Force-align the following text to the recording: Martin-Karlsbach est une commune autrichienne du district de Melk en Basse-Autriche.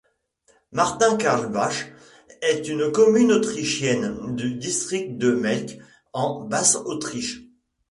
Martin-Karlsbach 0.71 1.85
est 2.41 2.67
une 2.67 2.91
commune 2.91 3.31
autrichienne 3.31 4.35
du 4.35 4.55
district 4.55 5.19
de 5.19 5.31
Melk 5.35 5.77
en 6.11 6.43
Basse-Autriche. 6.43 7.43